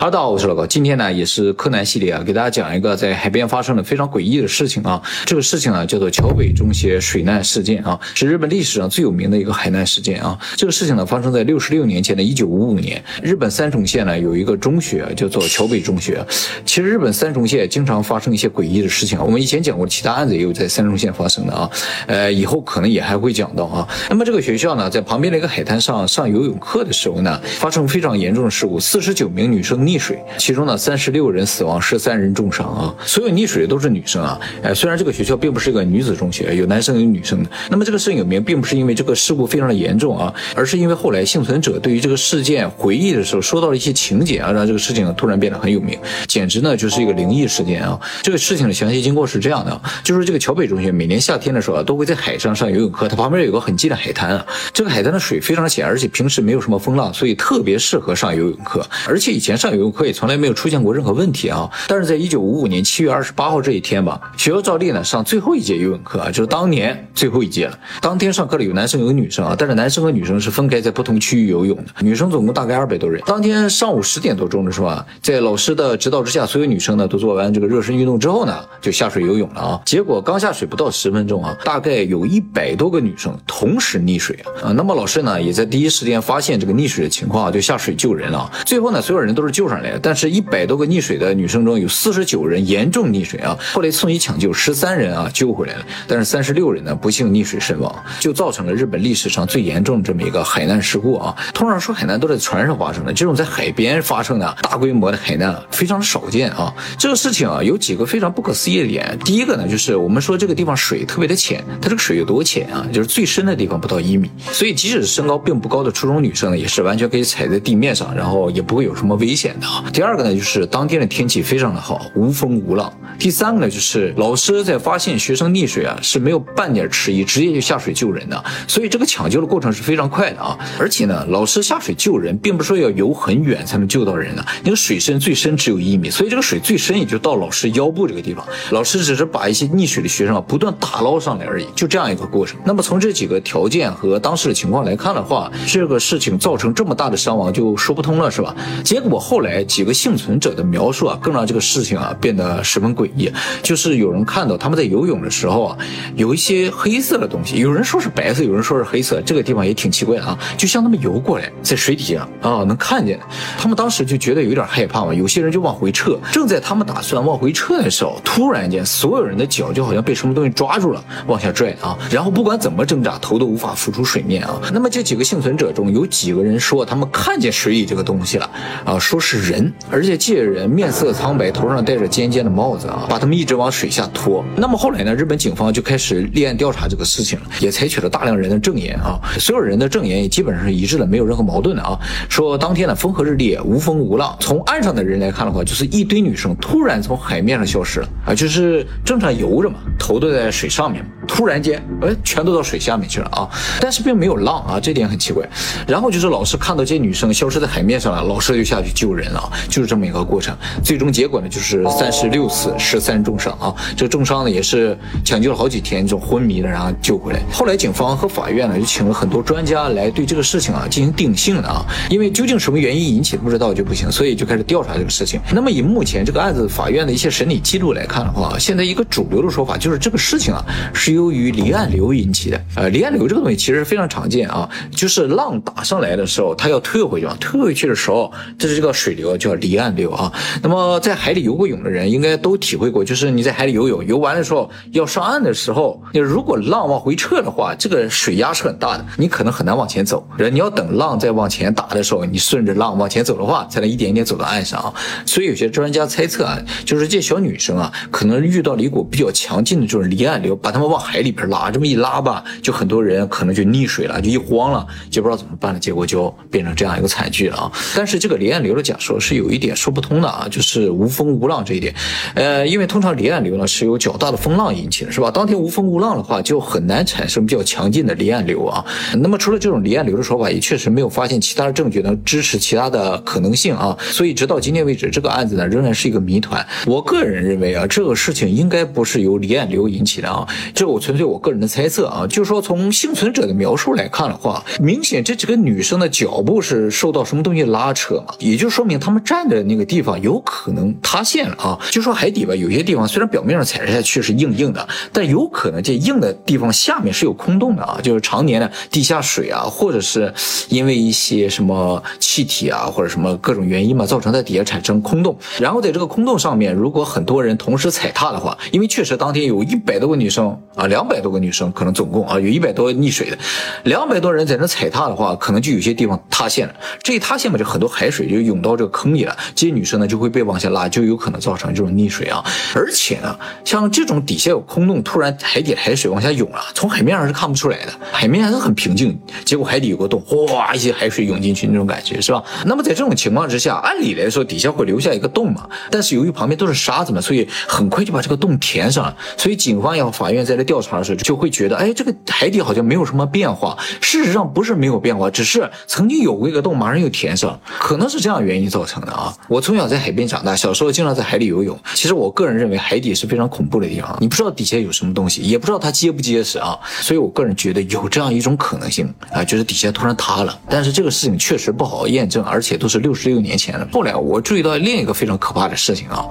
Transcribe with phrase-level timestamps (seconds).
[0.00, 0.66] 哈喽，大家好，我是老高。
[0.66, 5.02] 今天呢，也是柯南系列啊，给大家讲一个在海边发生的非常诡异的事情啊。
[5.26, 10.38] 这个事情呢，叫做桥北中学水难事件啊，是日本历史上最有名的一个海难事件啊。
[10.56, 16.24] 这个事情呢，发生在六十六年前的一九五五年，日本三重县呢有一个中学叫做桥北中学。
[16.64, 21.70] 其实日本三重县经常发生一些诡异的事情，我们以前讲过其他案子也有在三重县发生的啊，
[22.06, 23.86] 呃，以后可能也还会讲到啊。
[24.08, 29.89] 那么这个学校呢，在旁边的一个海滩上上游泳课的时候呢，发生非常严重的事故，四十九名女生。
[29.90, 32.94] 溺水，其中呢三十六人死亡，十三人重伤啊！
[33.04, 34.38] 所有溺水的都是女生啊！
[34.62, 37.50] 哎，虽然这个学校并不是一个女子中学，有男生有女生的。
[37.68, 45.98] 那么这个事有名，并不是因为这个事故非常的严重啊，而是因为后来幸存者对于这个事件回忆的时候，说到了一些情节啊，让这个事情突然变得很有名，
[46.28, 48.00] 简直呢就是一个灵异事件啊！
[48.22, 59.79] 这个事情的详细经过是这样的，就是这个桥北中学每年夏天的时候啊，都会在海上上游泳课，它旁边有个很近的海滩啊，这个海滩的水非常的浅，而且平时没有什么风浪，所以特别适合上游泳课，而且以前上游。
[59.80, 61.68] 游泳课也从来没有出现过任何问题啊！
[61.88, 67.78] 但是在一九五五年七月二十八号这一天吧，学校照例呢上最后一节游泳课啊，就是当年最后一节了。
[68.02, 71.84] 当天上课的有男生有女生啊，但是男生和女生是分开在不同区域游泳的。
[72.00, 73.22] 女生总共大概二百多人。
[73.24, 79.80] 当天上午十点多钟的时候啊，在老师的指导之下，所有女生呢都做完这个热身运动之后呢，就下水游泳了啊。
[79.86, 84.72] 结果刚下水不到十分钟啊，大概有一百多个女生同时溺水啊啊！
[84.72, 88.50] 那么老师呢也在第一时间发现这个溺水的情况啊，就下水救人了。
[88.66, 89.69] 最后呢，所有人都是救。
[89.70, 101.34] 上来，但是一百多个溺水的女生中有四十九人严重溺水啊，后来送医抢救，十三人啊救回来了，但是三十六人呢不幸溺水身亡，就造成了日本历史上最严重的这么一个海难事故啊。
[101.54, 106.74] 通常说海难都在船上发生的，这种在海边发生的大规模的海难非常少见啊。
[106.98, 112.86] 这个事情啊有几个非常不可思议的点，第一个呢就是我们说这个地方水特别的浅，它这个水有多浅啊？
[112.92, 119.54] 就是最深的地方不到一米，所以即使身高并不高的初中女生呢，也是完全可以踩在地面上，然后也不会有什么危险。
[119.92, 122.92] 第二个呢，就是当天的天气非常的好，无风无浪。
[123.18, 130.56] 第三个呢，就是老师在发现学生溺水啊是没有半点迟疑，直接就下水救人的，所以这个抢救的过程是非常快的啊。
[130.78, 138.46] 而且呢，老师下水救人，并不是说要游很远才能救到人的，那个水深最深只有一米，所以这个水最深也就到老师腰部这个地方。
[138.70, 142.58] 老师只是把一些溺水的学生啊不断打捞上来而已，就这样一个过程。
[142.64, 148.54] 那么从这几个条件和当时的情况来看的话，这个事情造成这么大的伤亡就说不通了，是吧？
[148.84, 153.30] 结果后来几个幸存者的描述啊，更让这个事情啊变得十分诡异。
[153.62, 155.78] 就是有人看到他们在游泳的时候啊，
[156.14, 160.38] 有一些黑色的东西，有人说是白色，有人说是黑色，这个地方也挺奇怪的啊。
[160.56, 163.18] 就像他们游过来，在水底下啊能看见。
[163.58, 166.18] 他们当时就觉得有点害怕嘛，有些人就往回撤。
[166.32, 171.98] 正在他们打算往回撤的时候，突然间所有人的脚就好像被什么东西抓住了，往下拽啊。
[172.10, 174.60] 然后不管怎么挣扎，头都无法浮出水面啊。
[174.72, 178.50] 那么这几个幸存者中有几个人说他们看见水里这个东西了
[178.84, 179.72] 啊，说是是人。
[179.90, 184.44] 而且这些人面色苍白，头上戴着尖尖的帽子啊，把他们一直往水下拖。
[184.56, 191.96] 那么后来呢，日本警方就开始立案调查这个事情了，也采取了大量人的证言啊，所有人的证言也基本上是一致的，没有任何矛盾的啊。
[192.28, 194.36] 说当天呢风和日丽，无风无浪。
[194.40, 203.48] 从岸上的人来看的话，就是一堆女生突然从海面上消失了啊，就是正常游着嘛，头都在水上面，突然间哎全都到水下面去了啊，
[203.80, 205.48] 但是并没有浪啊，这点很奇怪。
[205.86, 209.50] 然后就是老师看到这女生消失在海面上了，老师就下去救人了。
[209.68, 213.74] 就是这么一个过程，最终结果呢，就是三十六死，十三重伤啊。
[213.96, 217.40] 这个重伤呢，也是抢救了好几天，这种昏迷的，然后救回来。
[217.52, 221.84] 后来警方和法院呢，就请了很多专家来对这个事情啊进行定性的啊。
[222.08, 225.40] 因为究竟什么原因引起的不知道就不行，所以就开始调查这个事情。
[225.52, 232.60] 那么以目前这个案子法院的一些审理记录来看的话，现在一个主流的说法就是这个事情啊是由于离岸流引起的。
[232.76, 239.50] 呃，离岸流这个东西其实非常常见啊，就是浪打上来的时候，它要退回去嘛，退回去的时候，这是这个水水流叫。
[239.60, 240.32] 离岸流啊，
[240.62, 250.26] 那么在海里游过泳的人应该都体会过，就是你在海里游泳，游完的时候要上岸的时候，你如果浪往回撤的话，这个水压是很大的，你可能很难往前走。
[250.38, 254.94] 人你要等浪再往前打的时候，你顺着浪往前走的话，才能一点一点走到岸上啊。
[255.26, 256.56] 所以有些专家猜测啊，
[256.86, 267.72] 就是这小女生啊，可能遇到了一股比较强劲的这种离岸流，把他们往海里边拉，这么一拉吧，就很多人可能就溺水了，就一慌了，就不知道怎么办了，结果就变成这样一个惨剧了啊。
[267.96, 269.50] 但是这个离岸流的假说是有。
[269.50, 271.92] 一点说不通的啊，就是无风无浪这一点，
[272.34, 275.28] 呃，因为通常离岸流呢是由较大的风浪引起的，是吧？
[275.28, 278.84] 当天无风无浪的话，就很难产生比较强劲的离岸流啊。
[279.18, 283.98] 那么除了这种离岸流的说法，也确实没有发现其他的证据能支持其他的可能性啊。
[284.00, 286.64] 所以直到今天为止，这个案子呢仍然是一个谜团。
[286.86, 292.24] 我个人认为啊，这个事情应该不是由离岸流引起的啊，这我纯粹我个人的猜测啊。
[292.28, 298.86] 就是说从幸存者的描述来看的话，明显这几个女生的脚步是受到什么东西拉扯嘛，也就说。
[298.98, 301.78] 他们站的那个地方有可能塌陷了啊。
[301.90, 310.32] 就说海底吧，有些地方虽然表面上踩下去是硬硬的，但有可能这硬的地方下面是有空洞的啊，就是常年的地下水啊，或者是
[310.68, 315.36] 因为一些什么气体啊，或者什么各种原因嘛，造成在底下产生空洞。
[315.58, 323.38] 然后在这个空洞上面，如果很多人同时踩踏的话，因为确实当天有一百多个女生啊，两百多个女生，可能总共啊有一百多溺水的，
[323.84, 326.74] 两百多人在那踩踏的话，可能就有些地方塌陷了。
[327.02, 332.42] 这一塌陷嘛，就很多海水就涌到这个坑里了，这些女生呢就会被往下拉，就有可能造成这种溺水啊。
[332.74, 342.42] 而且呢，像这种底下有空洞，突然海底海水往下涌了，从海面上是看不出来的，海面还是很平静，结果海底有个洞，哗，一些海水涌进去那种感觉是吧？
[342.64, 349.14] 那么在这种情况之下，按理来说底下会留下一个洞嘛，但是由于旁边都是沙子嘛，所以很快就把这个洞填上了。
[349.36, 353.76] 所以警方也好，法院在这调查的时候就会觉得，哎，这个海底好像没有什么变化。
[354.00, 359.34] 事实上不是没有变化，只是曾经有过一个洞，马上又填上，可能是这样原因造成的啊。
[359.48, 361.78] 我从小在海边长大，小时候经常在海里游泳。
[361.94, 366.78] 其实我个人认为海底是非常恐怖的地方，你不知道底下有什么东西，也不知道它结不结实啊。
[367.00, 370.58] 所以我个人觉得有这样一种可能性啊，就是底下突然塌了。
[370.68, 373.86] 但是这个事情确实不好验证，而且都是六十六年前了。
[373.92, 376.24] 后来我注意到另一个非常可怕的事情啊，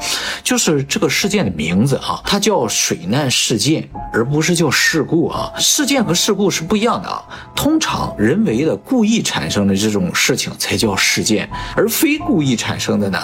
[0.43, 5.51] 就是这个事件的名字啊，它叫水难事件，而不是叫事故啊。
[5.57, 7.21] 事件和事故是不一样的啊。
[7.55, 13.17] 通常人为的故意产生的这种事情才叫事件，而非故意产生的呢？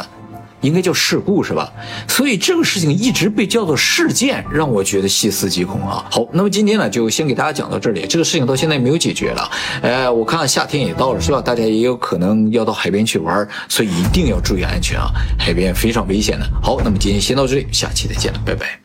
[0.62, 1.72] 应该叫事故是吧？
[2.08, 6.04] 所以这个事情一直被叫做事件，让我觉得细思极恐啊。
[6.10, 8.08] 好，那么今天呢，就先给大家讲到这里。
[8.08, 9.52] 这个事情到现在没有解决了，
[9.84, 11.40] 呃，我看夏天也到了是吧？
[11.40, 15.12] 大家也有可能要到海边去玩，所以一定要注意安全啊！
[15.38, 16.46] 海边非常危险的。
[16.64, 18.85] 好，那么今天先到这里，下期再见了，拜拜。